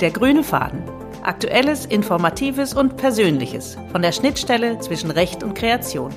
[0.00, 0.82] Der grüne Faden.
[1.22, 6.10] Aktuelles, Informatives und Persönliches von der Schnittstelle zwischen Recht und Kreation.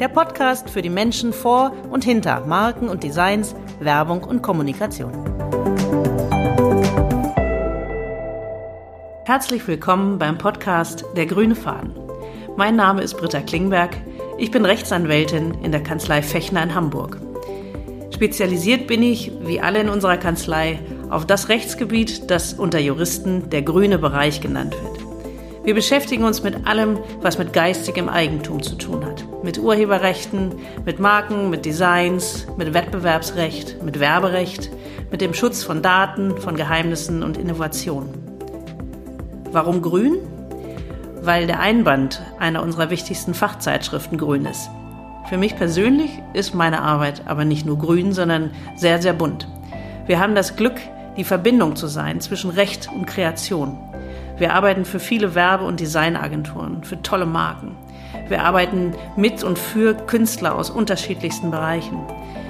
[0.00, 5.12] Der Podcast für die Menschen vor und hinter Marken und Designs, Werbung und Kommunikation.
[9.26, 11.92] Herzlich willkommen beim Podcast Der grüne Faden.
[12.56, 13.98] Mein Name ist Britta Klingberg.
[14.38, 17.20] Ich bin Rechtsanwältin in der Kanzlei Fechner in Hamburg.
[18.14, 20.78] Spezialisiert bin ich, wie alle in unserer Kanzlei,
[21.10, 25.06] auf das Rechtsgebiet, das unter Juristen der grüne Bereich genannt wird.
[25.64, 29.24] Wir beschäftigen uns mit allem, was mit geistigem Eigentum zu tun hat.
[29.42, 34.70] Mit Urheberrechten, mit Marken, mit Designs, mit Wettbewerbsrecht, mit Werberecht,
[35.10, 38.10] mit dem Schutz von Daten, von Geheimnissen und Innovationen.
[39.50, 40.18] Warum grün?
[41.22, 44.70] Weil der Einband einer unserer wichtigsten Fachzeitschriften grün ist.
[45.28, 49.48] Für mich persönlich ist meine Arbeit aber nicht nur grün, sondern sehr, sehr bunt.
[50.06, 50.76] Wir haben das Glück,
[51.16, 53.78] die Verbindung zu sein zwischen Recht und Kreation.
[54.38, 57.76] Wir arbeiten für viele Werbe- und Designagenturen, für tolle Marken.
[58.28, 61.98] Wir arbeiten mit und für Künstler aus unterschiedlichsten Bereichen.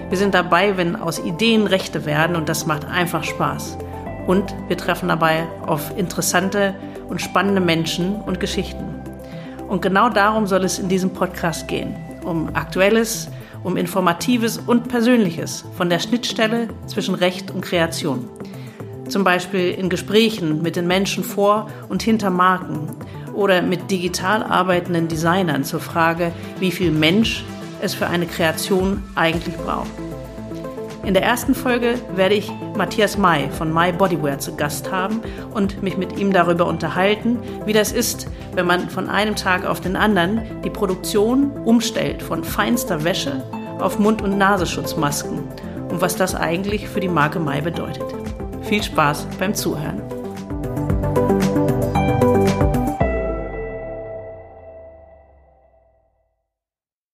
[0.08, 3.78] Wir sind dabei, wenn aus Ideen Rechte werden und das macht einfach Spaß.
[4.26, 6.74] Und wir treffen dabei auf interessante
[7.08, 8.84] und spannende Menschen und Geschichten.
[9.68, 11.94] Und genau darum soll es in diesem Podcast gehen
[12.26, 13.28] um Aktuelles,
[13.62, 18.28] um Informatives und Persönliches von der Schnittstelle zwischen Recht und Kreation.
[19.08, 22.88] Zum Beispiel in Gesprächen mit den Menschen vor und hinter Marken
[23.34, 27.44] oder mit digital arbeitenden Designern zur Frage, wie viel Mensch
[27.80, 29.90] es für eine Kreation eigentlich braucht.
[31.04, 35.20] In der ersten Folge werde ich Matthias May von My Bodywear zu Gast haben
[35.54, 39.80] und mich mit ihm darüber unterhalten, wie das ist, wenn man von einem Tag auf
[39.80, 43.44] den anderen die Produktion umstellt von feinster Wäsche
[43.78, 45.44] auf Mund- und Nasenschutzmasken
[45.90, 48.04] und was das eigentlich für die Marke May bedeutet.
[48.68, 50.15] Viel Spaß beim Zuhören.